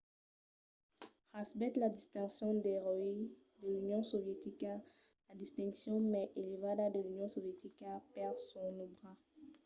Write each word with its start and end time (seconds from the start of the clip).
recebèt 1.37 1.73
la 1.83 1.89
distincion 1.97 2.51
d'"eròi 2.63 3.13
de 3.59 3.65
l'union 3.73 4.03
sovietica 4.11 4.73
la 5.27 5.33
distincion 5.43 5.99
mai 6.13 6.25
elevada 6.41 6.85
de 6.93 6.99
l'union 7.03 7.33
sovietica 7.35 7.89
per 8.13 8.31
son 8.49 8.73
òbra 8.87 9.11